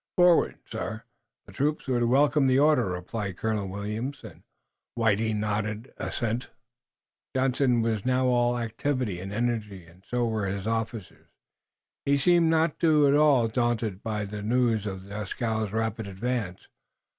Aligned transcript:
"Forward, 0.17 0.57
sir! 0.67 1.03
The 1.45 1.51
troops 1.51 1.85
would 1.85 2.01
welcome 2.05 2.47
the 2.47 2.57
order!" 2.57 2.87
replied 2.87 3.37
Colonel 3.37 3.67
Williams, 3.69 4.23
and 4.23 4.41
Whiting 4.95 5.39
nodded 5.41 5.93
assent. 5.97 6.49
Johnson 7.35 7.83
was 7.83 8.03
now 8.03 8.25
all 8.25 8.57
activity 8.57 9.19
and 9.19 9.31
energy 9.31 9.85
and 9.85 10.03
so 10.09 10.25
were 10.25 10.47
his 10.47 10.65
officers. 10.65 11.27
He 12.03 12.17
seemed 12.17 12.49
not 12.49 12.83
at 12.83 13.13
all 13.13 13.47
daunted 13.47 14.01
by 14.01 14.25
the 14.25 14.41
news 14.41 14.87
of 14.87 15.03
Dieskau's 15.07 15.71
rapid 15.71 16.07
advance. 16.07 16.67